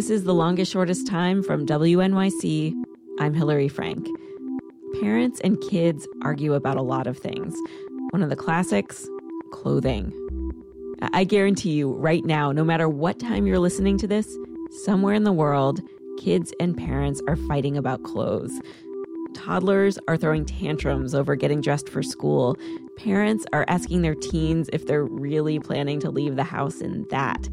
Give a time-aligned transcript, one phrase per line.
[0.00, 2.72] This is The Longest Shortest Time from WNYC.
[3.18, 4.08] I'm Hillary Frank.
[4.98, 7.54] Parents and kids argue about a lot of things.
[8.08, 9.06] One of the classics
[9.52, 10.10] clothing.
[11.12, 14.38] I guarantee you, right now, no matter what time you're listening to this,
[14.84, 15.82] somewhere in the world,
[16.18, 18.58] kids and parents are fighting about clothes.
[19.34, 22.56] Toddlers are throwing tantrums over getting dressed for school.
[22.96, 27.50] Parents are asking their teens if they're really planning to leave the house in that.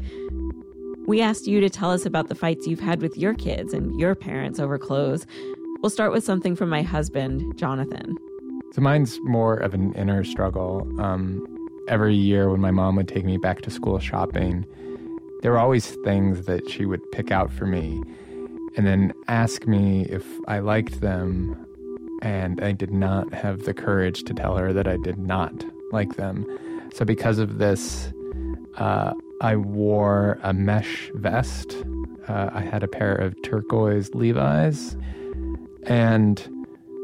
[1.08, 3.98] We asked you to tell us about the fights you've had with your kids and
[3.98, 5.26] your parents over clothes.
[5.80, 8.14] We'll start with something from my husband, Jonathan.
[8.74, 10.86] So mine's more of an inner struggle.
[11.00, 11.46] Um,
[11.88, 14.66] every year when my mom would take me back to school shopping,
[15.40, 18.02] there were always things that she would pick out for me
[18.76, 21.56] and then ask me if I liked them.
[22.20, 26.16] And I did not have the courage to tell her that I did not like
[26.16, 26.44] them.
[26.92, 28.12] So, because of this,
[28.76, 31.76] uh, I wore a mesh vest.
[32.26, 34.96] Uh, I had a pair of turquoise Levi's.
[35.84, 36.36] And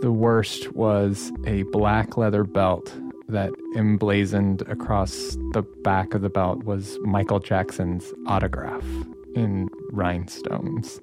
[0.00, 2.92] the worst was a black leather belt
[3.28, 8.84] that emblazoned across the back of the belt was Michael Jackson's autograph
[9.34, 11.01] in rhinestones.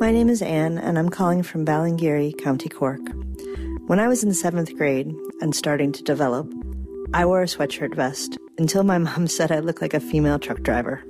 [0.00, 3.00] My name is Anne, and I'm calling from Ballingeary, County Cork.
[3.86, 6.52] When I was in seventh grade and starting to develop,
[7.14, 10.62] I wore a sweatshirt vest until my mom said I looked like a female truck
[10.62, 11.02] driver.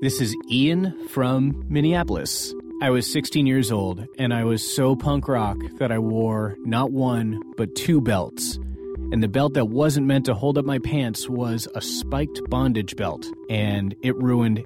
[0.00, 2.54] This is Ian from Minneapolis.
[2.82, 6.92] I was 16 years old, and I was so punk rock that I wore not
[6.92, 8.58] one, but two belts.
[9.12, 12.96] And the belt that wasn't meant to hold up my pants was a spiked bondage
[12.96, 14.64] belt, and it ruined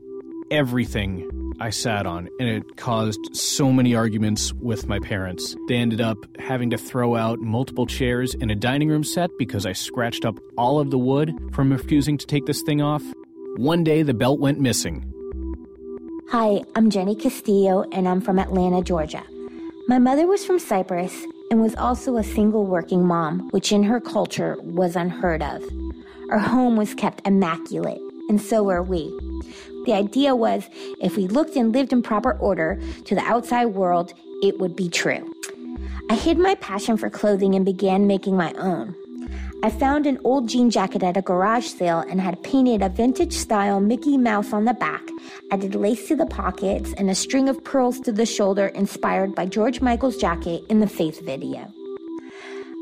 [0.51, 1.29] everything
[1.63, 5.55] I sat on, and it caused so many arguments with my parents.
[5.69, 9.67] They ended up having to throw out multiple chairs in a dining room set because
[9.67, 13.03] I scratched up all of the wood from refusing to take this thing off.
[13.57, 15.05] One day, the belt went missing.
[16.31, 19.23] Hi, I'm Jenny Castillo, and I'm from Atlanta, Georgia.
[19.87, 24.01] My mother was from Cyprus and was also a single working mom, which in her
[24.01, 25.63] culture was unheard of.
[26.31, 28.01] Our home was kept immaculate,
[28.31, 29.13] and so were we.
[29.87, 30.69] The idea was
[31.01, 34.89] if we looked and lived in proper order to the outside world, it would be
[34.89, 35.33] true.
[36.11, 38.95] I hid my passion for clothing and began making my own.
[39.63, 43.35] I found an old jean jacket at a garage sale and had painted a vintage
[43.35, 45.03] style Mickey Mouse on the back,
[45.53, 49.45] added lace to the pockets, and a string of pearls to the shoulder inspired by
[49.45, 51.71] George Michael's jacket in the Faith video.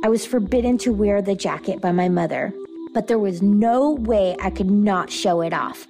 [0.05, 2.53] I was forbidden to wear the jacket by my mother,
[2.95, 5.89] but there was no way I could not show it off.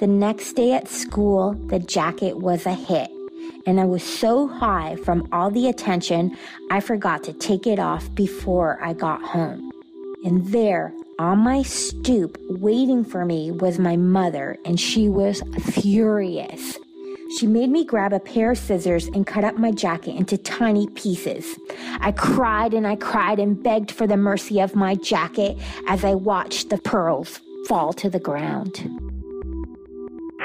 [0.00, 3.10] The next day at school, the jacket was a hit,
[3.66, 6.34] and I was so high from all the attention,
[6.70, 9.70] I forgot to take it off before I got home.
[10.24, 16.78] And there, on my stoop, waiting for me, was my mother, and she was furious.
[17.38, 20.88] She made me grab a pair of scissors and cut up my jacket into tiny
[20.88, 21.44] pieces.
[22.00, 26.14] I cried and I cried and begged for the mercy of my jacket as I
[26.14, 28.99] watched the pearls fall to the ground.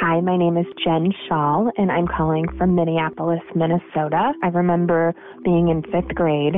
[0.08, 4.34] Hi, my name is Jen Shaw, and I'm calling from Minneapolis, Minnesota.
[4.44, 6.54] I remember being in fifth grade,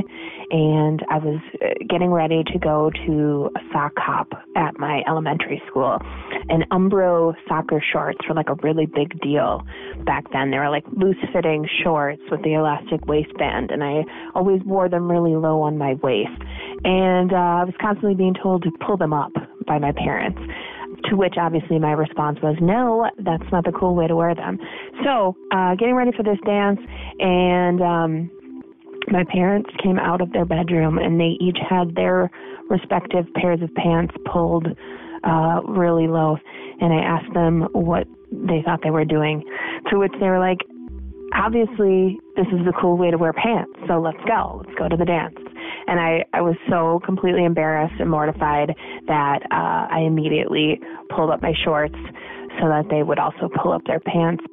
[0.50, 5.62] and I was uh, getting ready to go to a sock hop at my elementary
[5.66, 5.96] school.
[6.50, 9.62] And Umbro soccer shorts were like a really big deal
[10.04, 10.50] back then.
[10.50, 14.04] They were like loose fitting shorts with the elastic waistband, and I
[14.34, 16.38] always wore them really low on my waist.
[16.84, 19.32] And uh, I was constantly being told to pull them up
[19.66, 20.38] by my parents.
[21.04, 24.58] To which obviously my response was, no, that's not the cool way to wear them.
[25.04, 26.80] So, uh, getting ready for this dance,
[27.20, 28.30] and um,
[29.10, 32.30] my parents came out of their bedroom and they each had their
[32.68, 34.66] respective pairs of pants pulled
[35.24, 36.36] uh, really low.
[36.80, 39.42] And I asked them what they thought they were doing,
[39.90, 40.58] to which they were like,
[41.34, 44.62] obviously, this is the cool way to wear pants, so let's go.
[44.64, 45.36] Let's go to the dance.
[45.88, 48.74] And I, I was so completely embarrassed and mortified
[49.06, 51.96] that uh, I immediately pulled up my shorts
[52.60, 54.44] so that they would also pull up their pants.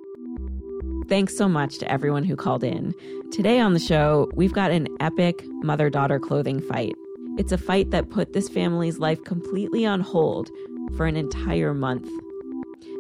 [1.07, 2.94] Thanks so much to everyone who called in.
[3.31, 6.95] Today on the show, we've got an epic mother daughter clothing fight.
[7.38, 10.50] It's a fight that put this family's life completely on hold
[10.95, 12.09] for an entire month.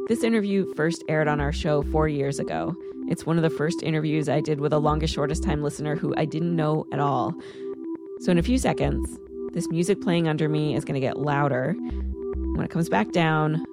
[0.07, 2.75] This interview first aired on our show four years ago.
[3.07, 6.13] It's one of the first interviews I did with a longest shortest time listener who
[6.17, 7.33] I didn't know at all.
[8.21, 9.19] So, in a few seconds,
[9.53, 11.73] this music playing under me is going to get louder.
[11.73, 13.65] When it comes back down,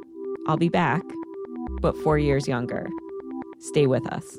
[0.46, 1.02] I'll be back,
[1.80, 2.88] but four years younger.
[3.60, 4.38] Stay with us.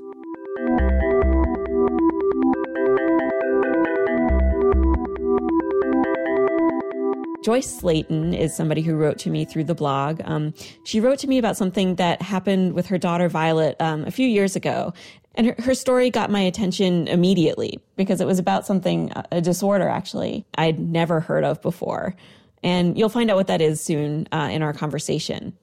[7.43, 10.21] Joyce Slayton is somebody who wrote to me through the blog.
[10.23, 10.53] Um,
[10.85, 14.27] she wrote to me about something that happened with her daughter Violet um, a few
[14.27, 14.93] years ago.
[15.35, 19.87] And her, her story got my attention immediately because it was about something, a disorder
[19.87, 22.15] actually, I'd never heard of before.
[22.61, 25.57] And you'll find out what that is soon uh, in our conversation.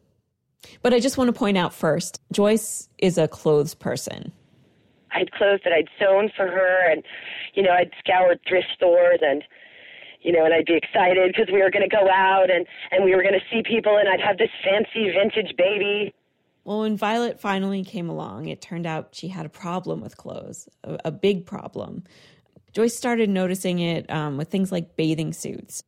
[0.83, 4.33] But I just want to point out first Joyce is a clothes person.
[5.13, 7.03] I had clothes that I'd sewn for her, and,
[7.55, 9.43] you know, I'd scoured thrift stores and,
[10.23, 13.05] you know, and I'd be excited because we were going to go out and, and
[13.05, 16.15] we were going to see people, and I'd have this fancy vintage baby.
[16.65, 20.69] Well, when Violet finally came along, it turned out she had a problem with clothes,
[20.85, 22.05] a, a big problem.
[22.73, 25.83] Joyce started noticing it um, with things like bathing suits.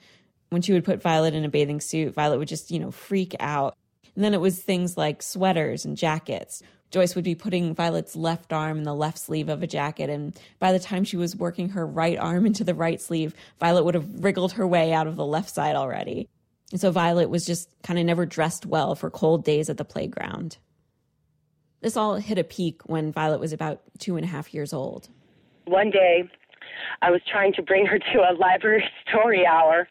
[0.48, 3.34] When she would put Violet in a bathing suit, Violet would just, you know, freak
[3.40, 3.76] out.
[4.14, 6.62] And then it was things like sweaters and jackets.
[6.90, 10.38] Joyce would be putting Violet's left arm in the left sleeve of a jacket, and
[10.58, 13.94] by the time she was working her right arm into the right sleeve, Violet would
[13.94, 16.28] have wriggled her way out of the left side already.
[16.72, 19.84] And so Violet was just kind of never dressed well for cold days at the
[19.84, 20.56] playground.
[21.80, 25.08] This all hit a peak when Violet was about two and a half years old.
[25.66, 26.24] One day,
[27.02, 29.86] I was trying to bring her to a library story hour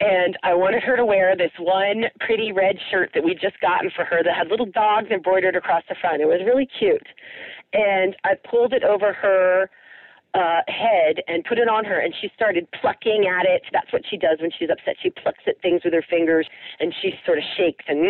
[0.00, 3.90] and I wanted her to wear this one pretty red shirt that we'd just gotten
[3.94, 6.20] for her that had little dogs embroidered across the front.
[6.20, 7.06] It was really cute.
[7.72, 9.70] And I pulled it over her
[10.34, 13.62] uh, head and put it on her, and she started plucking at it.
[13.72, 14.96] That's what she does when she's upset.
[15.02, 16.46] She plucks at things with her fingers,
[16.80, 18.00] and she sort of shakes and,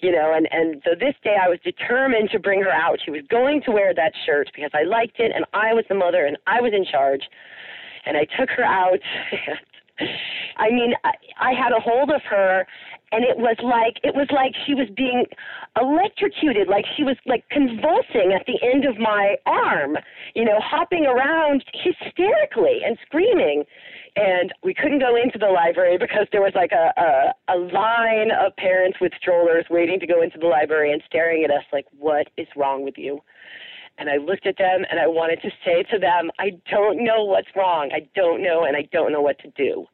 [0.00, 0.34] you know.
[0.34, 2.98] And and so this day, I was determined to bring her out.
[3.04, 5.94] She was going to wear that shirt because I liked it, and I was the
[5.94, 7.22] mother, and I was in charge.
[8.06, 9.00] And I took her out.
[10.56, 12.66] I mean, I, I had a hold of her,
[13.12, 15.24] and it was like it was like she was being
[15.80, 19.96] electrocuted, like she was like convulsing at the end of my arm,
[20.34, 23.64] you know, hopping around hysterically and screaming.
[24.16, 28.30] And we couldn't go into the library because there was like a, a a line
[28.30, 31.86] of parents with strollers waiting to go into the library and staring at us like,
[31.98, 33.20] "What is wrong with you?"
[33.98, 37.24] And I looked at them and I wanted to say to them, I don't know
[37.24, 37.90] what's wrong.
[37.92, 39.86] I don't know and I don't know what to do.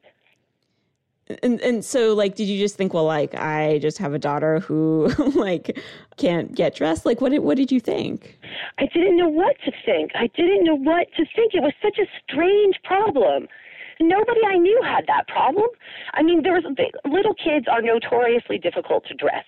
[1.43, 4.59] And and so like did you just think well like I just have a daughter
[4.59, 5.79] who like
[6.17, 8.37] can't get dressed like what did what did you think?
[8.79, 10.11] I didn't know what to think.
[10.15, 11.53] I didn't know what to think.
[11.53, 13.47] It was such a strange problem.
[14.01, 15.67] Nobody I knew had that problem.
[16.13, 16.65] I mean there was
[17.05, 19.45] little kids are notoriously difficult to dress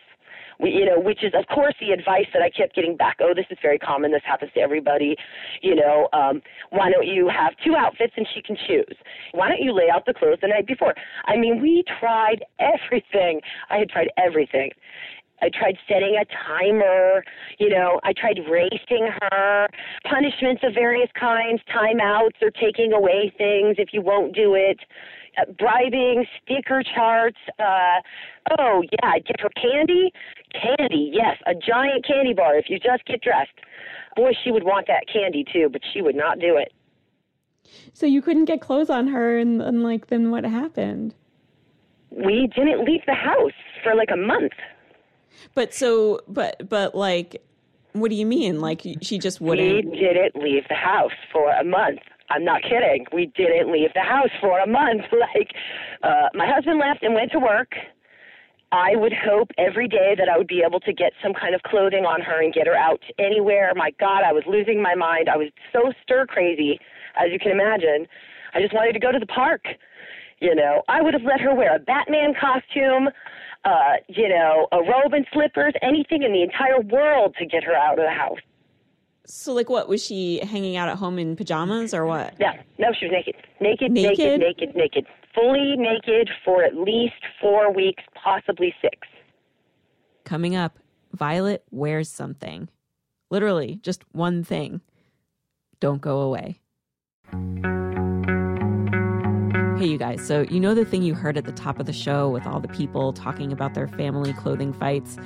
[0.63, 3.17] you know, which is of course the advice that I kept getting back.
[3.21, 4.11] Oh, this is very common.
[4.11, 5.15] This happens to everybody.
[5.61, 8.97] You know, um, why don't you have two outfits and she can choose?
[9.33, 10.93] Why don't you lay out the clothes the night before?
[11.25, 13.41] I mean, we tried everything.
[13.69, 14.71] I had tried everything.
[15.43, 17.21] I tried setting a timer,
[17.59, 19.67] you know, I tried racing her,
[20.09, 24.79] punishments of various kinds, timeouts or taking away things if you won't do it.
[25.35, 27.37] Uh, bribing, sticker charts.
[27.59, 27.99] Uh,
[28.59, 30.13] oh, yeah, get her candy.
[30.53, 33.51] Candy, yes, a giant candy bar if you just get dressed.
[34.15, 36.71] Boy, she would want that candy too, but she would not do it.
[37.93, 41.15] So you couldn't get clothes on her, and, and like, then what happened?
[42.11, 43.51] We didn't leave the house
[43.83, 44.53] for like a month.
[45.55, 47.41] But so, but, but like,
[47.93, 48.59] what do you mean?
[48.59, 49.89] Like, she just wouldn't?
[49.89, 51.99] We didn't leave the house for a month.
[52.29, 53.05] I'm not kidding.
[53.13, 55.01] We didn't leave the house for a month.
[55.11, 55.51] Like,
[56.03, 57.73] uh, my husband left and went to work.
[58.73, 61.61] I would hope every day that I would be able to get some kind of
[61.61, 63.71] clothing on her and get her out anywhere.
[63.75, 65.29] My God, I was losing my mind.
[65.29, 66.79] I was so stir crazy,
[67.15, 68.07] as you can imagine.
[68.55, 69.65] I just wanted to go to the park.
[70.39, 73.09] You know, I would have let her wear a Batman costume,
[73.63, 77.75] uh, you know, a robe and slippers, anything in the entire world to get her
[77.75, 78.39] out of the house.
[79.25, 82.33] So, like, what was she hanging out at home in pajamas or what?
[82.39, 87.21] Yeah, no, she was naked, naked, naked, naked, naked, naked, fully naked for at least
[87.41, 88.97] four weeks, possibly six.
[90.23, 90.77] Coming up,
[91.11, 92.69] Violet wears something.
[93.29, 94.81] Literally, just one thing.
[95.79, 96.59] Don't go away.
[99.79, 100.25] Hey, you guys.
[100.25, 102.59] So, you know the thing you heard at the top of the show with all
[102.59, 105.17] the people talking about their family clothing fights?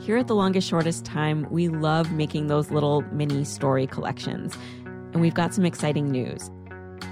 [0.00, 4.56] Here at The Longest Shortest Time, we love making those little mini story collections.
[4.84, 6.50] And we've got some exciting news.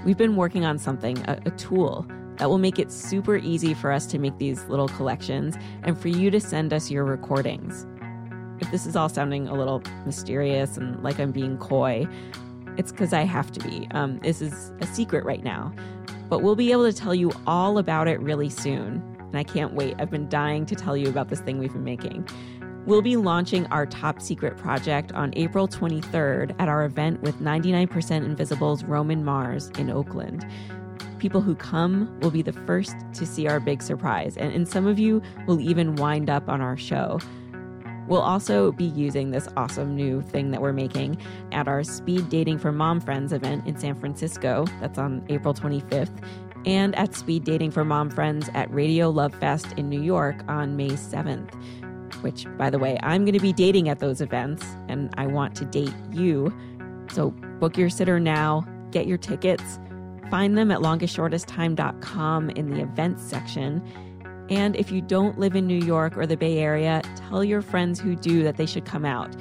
[0.05, 2.07] We've been working on something, a, a tool
[2.39, 6.07] that will make it super easy for us to make these little collections and for
[6.07, 7.85] you to send us your recordings.
[8.59, 12.07] If this is all sounding a little mysterious and like I'm being coy,
[12.77, 13.87] it's because I have to be.
[13.91, 15.73] Um, this is a secret right now,
[16.29, 19.03] but we'll be able to tell you all about it really soon.
[19.19, 19.95] And I can't wait.
[19.99, 22.27] I've been dying to tell you about this thing we've been making.
[22.85, 28.25] We'll be launching our top secret project on April 23rd at our event with 99%
[28.25, 30.45] Invisible's Roman Mars in Oakland.
[31.19, 34.87] People who come will be the first to see our big surprise, and, and some
[34.87, 37.19] of you will even wind up on our show.
[38.07, 41.17] We'll also be using this awesome new thing that we're making
[41.51, 44.65] at our Speed Dating for Mom Friends event in San Francisco.
[44.79, 46.23] That's on April 25th.
[46.65, 50.75] And at Speed Dating for Mom Friends at Radio Love Fest in New York on
[50.75, 51.53] May 7th.
[52.23, 55.53] Which, by the way, I'm going to be dating at those events, and I want
[55.57, 56.51] to date you.
[57.11, 59.79] So book your sitter now, get your tickets,
[60.29, 63.83] find them at longestshortesttime.com in the events section.
[64.49, 67.99] And if you don't live in New York or the Bay Area, tell your friends
[67.99, 69.35] who do that they should come out.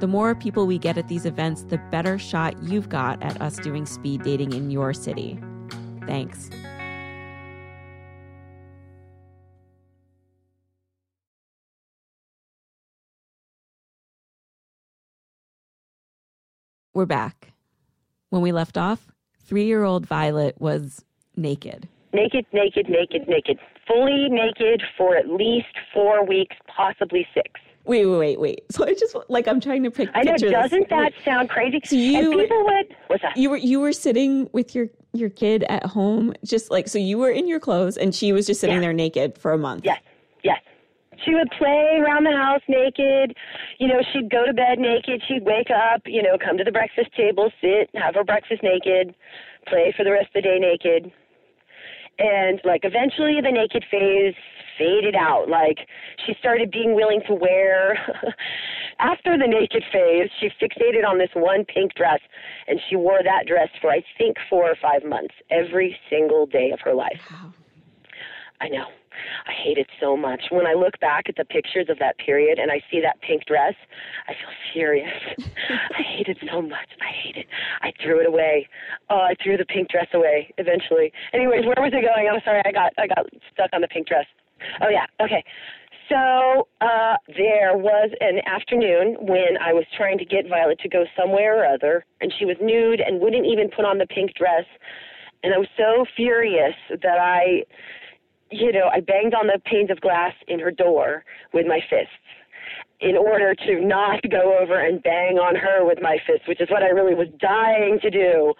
[0.00, 3.56] The more people we get at these events, the better shot you've got at us
[3.56, 5.38] doing speed dating in your city.
[6.06, 6.50] Thanks.
[16.92, 17.52] We're back.
[18.30, 19.06] When we left off,
[19.46, 21.04] three year old Violet was
[21.36, 21.88] naked.
[22.12, 23.58] Naked, naked, naked, naked.
[23.86, 27.48] Fully naked for at least four weeks, possibly six.
[27.84, 28.64] Wait, wait, wait, wait.
[28.72, 30.08] So I just like I'm trying to pick.
[30.14, 30.36] I know.
[30.36, 31.80] Doesn't that sound crazy?
[31.84, 32.96] So you- and people would.
[33.06, 33.36] What's that?
[33.36, 36.98] You were you were sitting with your your kid at home, just like so.
[36.98, 38.80] You were in your clothes, and she was just sitting Yeah.
[38.80, 39.84] there naked for a month.
[39.84, 40.00] Yes,
[40.42, 40.58] yes.
[41.24, 43.36] She would play around the house naked.
[43.78, 45.22] You know, she'd go to bed naked.
[45.26, 49.14] She'd wake up, you know, come to the breakfast table, sit, have her breakfast naked,
[49.66, 51.12] play for the rest of the day naked.
[52.18, 54.34] And like eventually the naked phase
[54.78, 55.48] faded out.
[55.48, 55.86] Like
[56.24, 57.98] she started being willing to wear
[58.98, 62.20] after the naked phase, she fixated on this one pink dress
[62.68, 66.70] and she wore that dress for I think 4 or 5 months every single day
[66.72, 67.20] of her life.
[67.30, 67.52] Wow.
[68.60, 68.86] I know.
[69.46, 70.42] I hate it so much.
[70.50, 73.44] When I look back at the pictures of that period and I see that pink
[73.46, 73.74] dress,
[74.28, 75.12] I feel furious.
[75.38, 76.88] I hate it so much.
[77.00, 77.46] I hate it.
[77.82, 78.68] I threw it away.
[79.10, 81.12] Oh, I threw the pink dress away eventually.
[81.32, 82.28] Anyways, where was it going?
[82.28, 82.62] I'm sorry.
[82.64, 84.26] I got I got stuck on the pink dress.
[84.80, 85.06] Oh yeah.
[85.20, 85.44] Okay.
[86.08, 91.04] So uh, there was an afternoon when I was trying to get Violet to go
[91.18, 94.64] somewhere or other, and she was nude and wouldn't even put on the pink dress.
[95.42, 97.64] And I was so furious that I
[98.50, 102.12] you know, I banged on the panes of glass in her door with my fists
[103.00, 106.68] in order to not go over and bang on her with my fists, which is
[106.70, 108.54] what I really was dying to do.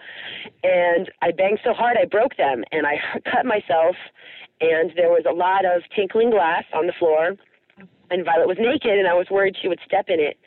[0.63, 2.97] And I banged so hard I broke them and I
[3.31, 3.95] cut myself
[4.61, 7.35] and there was a lot of tinkling glass on the floor
[8.09, 10.37] and Violet was naked and I was worried she would step in it.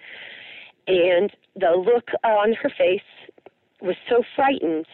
[0.86, 3.02] And the look on her face
[3.80, 4.86] was so frightened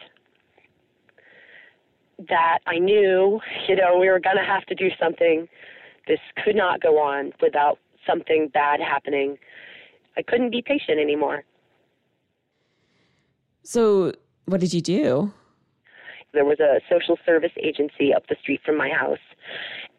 [2.28, 5.48] that I knew, you know, we were going to have to do something.
[6.06, 9.36] This could not go on without something bad happening.
[10.16, 11.44] I couldn't be patient anymore.
[13.62, 14.12] So
[14.46, 15.32] what did you do?
[16.32, 19.18] There was a social service agency up the street from my house,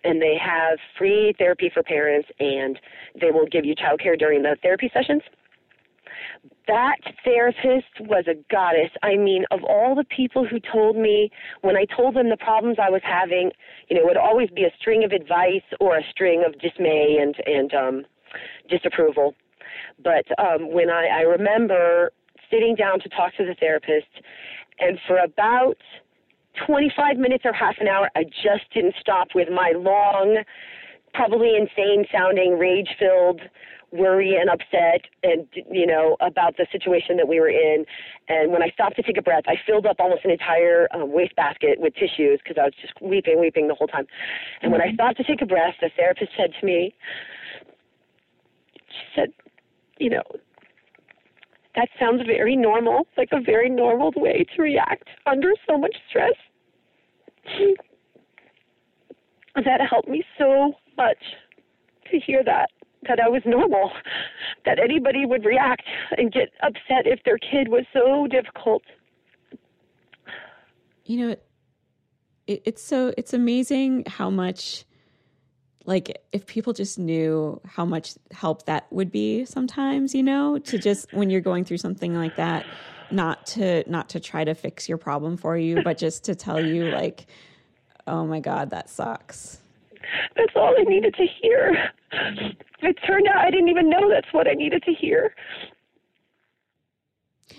[0.03, 2.79] and they have free therapy for parents, and
[3.19, 5.21] they will give you childcare during the therapy sessions.
[6.67, 8.91] That therapist was a goddess.
[9.01, 11.31] I mean, of all the people who told me
[11.61, 13.51] when I told them the problems I was having,
[13.89, 17.17] you know, it would always be a string of advice or a string of dismay
[17.21, 18.05] and and um,
[18.69, 19.33] disapproval.
[20.03, 22.11] But um, when I, I remember
[22.51, 24.07] sitting down to talk to the therapist,
[24.79, 25.77] and for about
[26.65, 30.43] 25 minutes or half an hour, I just didn't stop with my long,
[31.13, 33.41] probably insane sounding, rage filled
[33.91, 37.85] worry and upset and you know about the situation that we were in.
[38.27, 41.11] And when i stopped to take a breath i filled up almost an entire um,
[41.11, 44.07] wastebasket with tissues because i was just weeping weeping the whole time.
[44.61, 46.93] And when i stopped to take a breath the therapist said to me
[48.89, 49.29] she said
[49.99, 50.23] you know
[51.77, 56.33] that sounds very normal like a very normal way to react under so much stress.
[59.55, 61.17] That helped me so much
[62.11, 62.69] to hear that
[63.07, 63.91] that I was normal,
[64.65, 65.83] that anybody would react
[66.17, 68.83] and get upset if their kid was so difficult.
[71.05, 71.35] You know,
[72.47, 74.85] it, it's so it's amazing how much
[75.85, 80.77] like if people just knew how much help that would be sometimes, you know, to
[80.77, 82.65] just when you're going through something like that,
[83.09, 86.63] not to not to try to fix your problem for you, but just to tell
[86.63, 87.27] you like,
[88.05, 89.61] oh my god, that sucks.
[90.35, 91.91] That's all I needed to hear.
[92.81, 95.33] It turned out I didn't even know that's what I needed to hear.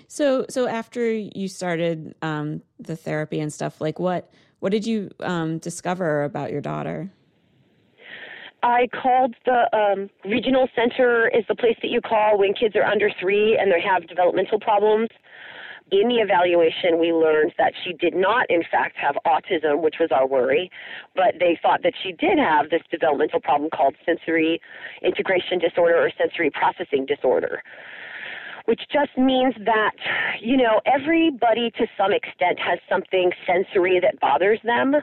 [0.07, 5.09] So so after you started um, the therapy and stuff, like what what did you
[5.19, 7.11] um, discover about your daughter?
[8.61, 12.83] I called the um, regional center is the place that you call when kids are
[12.83, 15.07] under three and they have developmental problems.
[15.91, 20.09] In the evaluation, we learned that she did not, in fact, have autism, which was
[20.11, 20.69] our worry,
[21.15, 24.61] but they thought that she did have this developmental problem called sensory
[25.01, 27.63] integration disorder or sensory processing disorder
[28.69, 29.95] which just means that,
[30.39, 34.93] you know, everybody to some extent has something sensory that bothers them.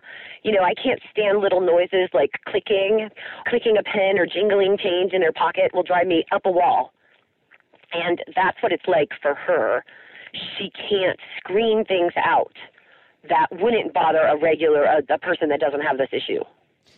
[0.45, 3.09] You know, I can't stand little noises like clicking,
[3.49, 6.93] clicking a pen or jingling change in their pocket will drive me up a wall.
[7.93, 9.83] And that's what it's like for her.
[10.59, 12.53] She can't scream things out
[13.29, 16.43] that wouldn't bother a regular a, a person that doesn't have this issue.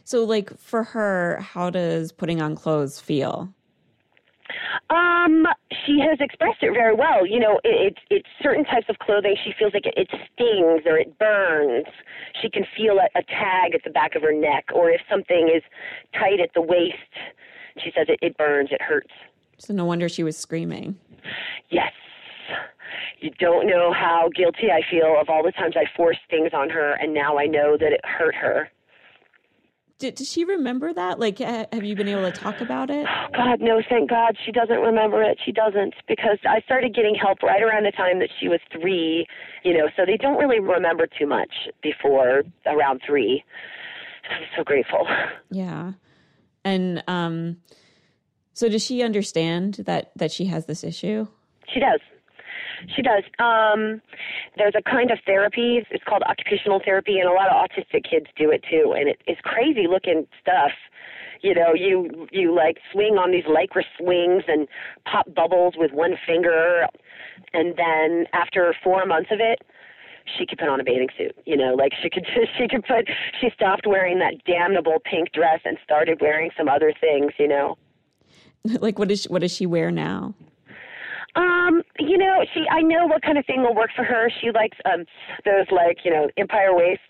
[0.05, 3.53] So like for her, how does putting on clothes feel?
[4.91, 5.47] Um,
[5.85, 7.27] she has expressed it very well.
[7.27, 9.37] You know, it, it's it's certain types of clothing.
[9.45, 11.87] She feels like it, it stings or it burns.
[12.41, 15.51] She can feel a, a tag at the back of her neck, or if something
[15.55, 15.63] is
[16.15, 16.95] tight at the waist,
[17.77, 19.13] she says it, it burns, it hurts.
[19.59, 20.97] So no wonder she was screaming.
[21.71, 21.93] Yes.
[23.21, 26.71] You don't know how guilty I feel of all the times I forced things on
[26.71, 28.71] her, and now I know that it hurt her.
[29.99, 31.19] Did, does she remember that?
[31.19, 33.05] Like, have you been able to talk about it?
[33.35, 35.41] God, no, thank God she doesn't remember it.
[35.45, 39.27] She doesn't because I started getting help right around the time that she was three,
[39.65, 41.51] you know, so they don't really remember too much
[41.83, 43.43] before around three.
[44.31, 45.05] I'm so grateful.
[45.51, 45.95] Yeah.
[46.65, 47.57] And um,
[48.53, 51.27] so does she understand that, that she has this issue?
[51.73, 52.01] She does.
[52.95, 53.25] She does.
[53.39, 54.01] Um,
[54.57, 55.85] there's a kind of therapy.
[55.91, 58.95] It's called occupational therapy, and a lot of autistic kids do it too.
[58.97, 60.73] And it, it's crazy looking stuff.
[61.43, 64.67] You know, you you like swing on these lycra swings and
[65.05, 66.87] pop bubbles with one finger,
[67.53, 69.61] and then after four months of it,
[70.37, 71.37] she could put on a bathing suit.
[71.47, 72.27] You know, like she could
[72.59, 73.09] she could put.
[73.41, 77.33] She stopped wearing that damnable pink dress and started wearing some other things.
[77.39, 77.79] You know.
[78.81, 80.35] like what does what does she wear now?
[81.39, 84.29] Um, you know, she I know what kind of thing will work for her.
[84.41, 85.05] She likes um
[85.45, 87.05] those like, you know, empire waists.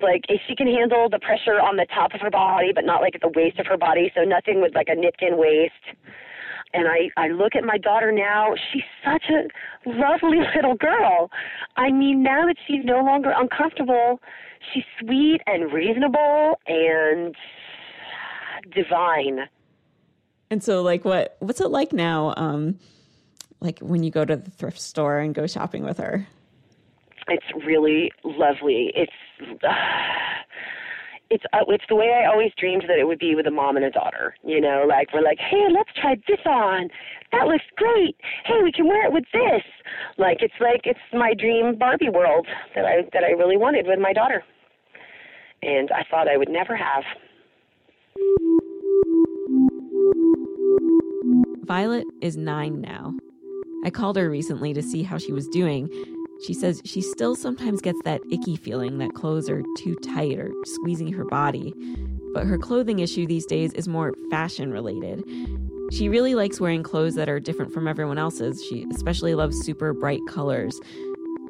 [0.00, 3.00] Like if she can handle the pressure on the top of her body but not
[3.00, 5.98] like at the waist of her body, so nothing with like a nipped in waist.
[6.74, 9.48] And I I look at my daughter now, she's such a
[9.88, 11.30] lovely little girl.
[11.76, 14.20] I mean, now that she's no longer uncomfortable,
[14.72, 17.34] she's sweet and reasonable and
[18.72, 19.48] divine.
[20.52, 22.78] And so like what what's it like now um
[23.60, 26.26] like when you go to the thrift store and go shopping with her?
[27.28, 28.92] It's really lovely.
[28.94, 29.12] It's
[29.64, 29.68] uh,
[31.30, 33.76] it's uh, it's the way I always dreamed that it would be with a mom
[33.76, 34.34] and a daughter.
[34.44, 36.88] You know, like we're like, hey, let's try this on.
[37.32, 38.16] That looks great.
[38.44, 39.62] Hey, we can wear it with this.
[40.18, 43.98] Like it's like it's my dream Barbie world that I that I really wanted with
[43.98, 44.44] my daughter,
[45.62, 47.04] and I thought I would never have.
[51.66, 53.12] Violet is nine now.
[53.86, 55.88] I called her recently to see how she was doing.
[56.44, 60.50] She says she still sometimes gets that icky feeling that clothes are too tight or
[60.64, 61.72] squeezing her body.
[62.34, 65.22] But her clothing issue these days is more fashion related.
[65.92, 68.60] She really likes wearing clothes that are different from everyone else's.
[68.68, 70.80] She especially loves super bright colors.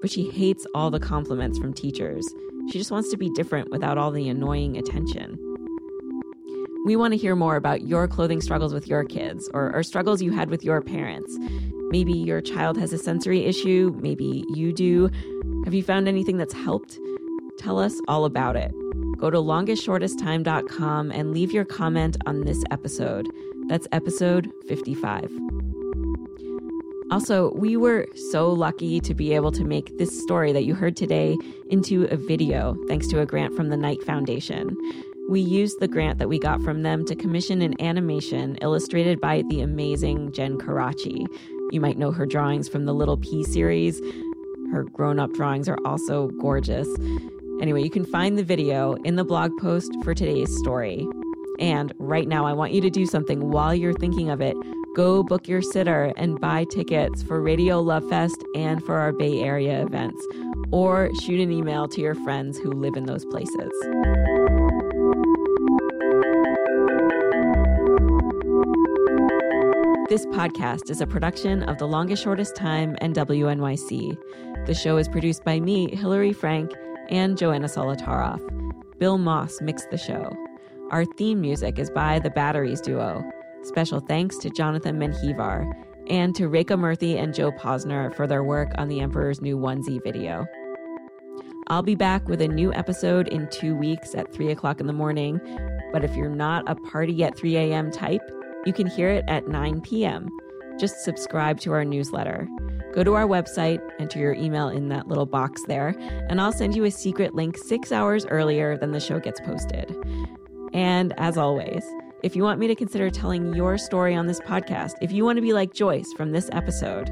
[0.03, 2.29] But she hates all the compliments from teachers.
[2.71, 5.39] She just wants to be different without all the annoying attention.
[6.85, 10.21] We want to hear more about your clothing struggles with your kids or, or struggles
[10.21, 11.37] you had with your parents.
[11.91, 15.09] Maybe your child has a sensory issue, maybe you do.
[15.65, 16.99] Have you found anything that's helped?
[17.59, 18.73] Tell us all about it.
[19.19, 23.27] Go to longestshortesttime.com and leave your comment on this episode.
[23.69, 25.31] That's episode 55.
[27.11, 30.97] Also, we were so lucky to be able to make this story that you heard
[30.97, 31.37] today
[31.71, 34.77] into a video thanks to a grant from the Knight Foundation.
[35.29, 39.43] We used the grant that we got from them to commission an animation illustrated by
[39.49, 41.27] the amazing Jen Karachi.
[41.71, 44.01] You might know her drawings from the Little P series.
[44.73, 46.89] Her grown up drawings are also gorgeous.
[47.61, 51.07] Anyway, you can find the video in the blog post for today's story.
[51.59, 54.57] And right now, I want you to do something while you're thinking of it.
[54.95, 59.41] Go book your sitter and buy tickets for Radio Love Fest and for our Bay
[59.43, 60.25] Area events.
[60.71, 63.73] Or shoot an email to your friends who live in those places.
[70.09, 74.17] This podcast is a production of The Longest Shortest Time and WNYC.
[74.65, 76.71] The show is produced by me, Hillary Frank,
[77.09, 78.41] and Joanna Solotaroff.
[79.01, 80.33] Bill Moss mixed the show.
[80.93, 83.29] Our theme music is by the Batteries Duo.
[83.65, 85.73] Special thanks to Jonathan Menjivar
[86.09, 90.01] and to Rekha Murthy and Joe Posner for their work on the Emperor's New Onesie
[90.05, 90.47] video.
[91.67, 94.93] I'll be back with a new episode in two weeks at 3 o'clock in the
[94.93, 95.41] morning.
[95.93, 97.91] But if you're not a party at 3 a.m.
[97.91, 98.23] type,
[98.67, 100.29] you can hear it at 9 p.m.
[100.79, 102.49] just subscribe to our newsletter.
[102.93, 105.95] Go to our website, enter your email in that little box there,
[106.29, 109.95] and I'll send you a secret link six hours earlier than the show gets posted.
[110.73, 111.85] And as always,
[112.23, 115.37] if you want me to consider telling your story on this podcast, if you want
[115.37, 117.11] to be like Joyce from this episode,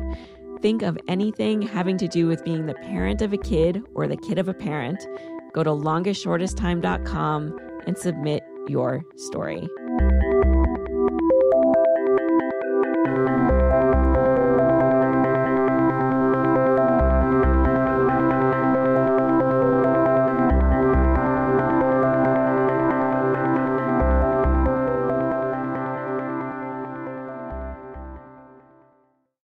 [0.60, 4.16] think of anything having to do with being the parent of a kid or the
[4.16, 5.06] kid of a parent,
[5.52, 9.68] go to longestshortesttime.com and submit your story.